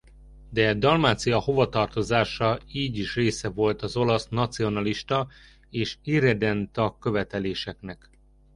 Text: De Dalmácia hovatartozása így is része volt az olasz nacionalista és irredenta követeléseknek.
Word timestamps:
De 0.51 0.73
Dalmácia 0.73 1.39
hovatartozása 1.39 2.59
így 2.71 2.97
is 2.97 3.15
része 3.15 3.49
volt 3.49 3.81
az 3.81 3.95
olasz 3.97 4.27
nacionalista 4.29 5.27
és 5.69 5.97
irredenta 6.03 6.97
követeléseknek. 6.99 8.09